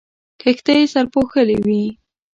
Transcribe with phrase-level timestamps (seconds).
[0.41, 1.83] کښتۍ سرپوښلې وې.